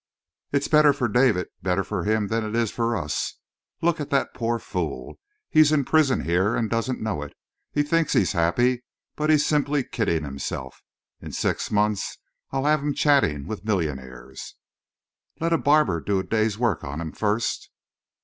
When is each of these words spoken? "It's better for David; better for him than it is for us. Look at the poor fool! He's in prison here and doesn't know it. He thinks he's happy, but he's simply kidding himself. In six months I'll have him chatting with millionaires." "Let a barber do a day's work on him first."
"It's 0.51 0.67
better 0.67 0.93
for 0.93 1.07
David; 1.07 1.49
better 1.61 1.83
for 1.83 2.05
him 2.05 2.29
than 2.29 2.43
it 2.43 2.55
is 2.55 2.71
for 2.71 2.97
us. 2.97 3.35
Look 3.83 4.01
at 4.01 4.09
the 4.09 4.27
poor 4.33 4.57
fool! 4.57 5.19
He's 5.47 5.71
in 5.71 5.85
prison 5.85 6.21
here 6.21 6.55
and 6.55 6.71
doesn't 6.71 7.03
know 7.03 7.21
it. 7.21 7.33
He 7.71 7.83
thinks 7.83 8.13
he's 8.13 8.31
happy, 8.31 8.83
but 9.15 9.29
he's 9.29 9.45
simply 9.45 9.83
kidding 9.83 10.23
himself. 10.23 10.81
In 11.21 11.31
six 11.33 11.69
months 11.69 12.17
I'll 12.49 12.65
have 12.65 12.79
him 12.81 12.95
chatting 12.95 13.45
with 13.45 13.63
millionaires." 13.63 14.55
"Let 15.39 15.53
a 15.53 15.57
barber 15.59 16.01
do 16.01 16.17
a 16.17 16.23
day's 16.23 16.57
work 16.57 16.83
on 16.83 16.99
him 16.99 17.11
first." 17.11 17.69